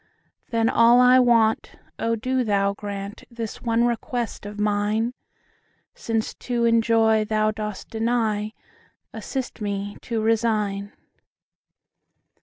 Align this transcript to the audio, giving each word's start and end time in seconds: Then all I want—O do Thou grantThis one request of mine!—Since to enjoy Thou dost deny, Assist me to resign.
Then 0.49 0.67
all 0.67 0.99
I 0.99 1.19
want—O 1.19 2.15
do 2.15 2.43
Thou 2.43 2.73
grantThis 2.73 3.61
one 3.61 3.85
request 3.85 4.47
of 4.47 4.59
mine!—Since 4.59 6.33
to 6.33 6.65
enjoy 6.65 7.23
Thou 7.23 7.51
dost 7.51 7.91
deny, 7.91 8.53
Assist 9.13 9.61
me 9.61 9.97
to 10.01 10.19
resign. 10.19 10.91